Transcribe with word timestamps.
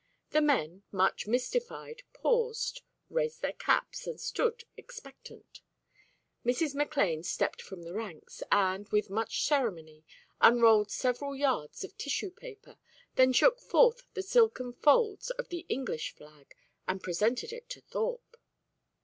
The 0.31 0.41
men, 0.41 0.81
much 0.91 1.27
mystified, 1.27 2.01
paused, 2.11 2.81
raised 3.11 3.43
their 3.43 3.53
caps, 3.53 4.07
and 4.07 4.19
stood 4.19 4.63
expectant. 4.75 5.61
Mrs. 6.43 6.73
McLane 6.73 7.23
stepped 7.23 7.61
from 7.61 7.83
the 7.83 7.93
ranks, 7.93 8.41
and, 8.51 8.89
with 8.89 9.11
much 9.11 9.45
ceremony, 9.45 10.03
unrolled 10.41 10.89
several 10.89 11.35
yards 11.35 11.83
of 11.83 11.95
tissue 11.99 12.31
paper, 12.31 12.79
then 13.13 13.31
shook 13.31 13.59
forth 13.59 14.07
the 14.15 14.23
silken 14.23 14.73
folds 14.73 15.29
of 15.29 15.49
the 15.49 15.67
English 15.69 16.15
flag, 16.15 16.51
and 16.87 17.03
presented 17.03 17.53
it 17.53 17.69
to 17.69 17.81
Thorpe. 17.81 18.37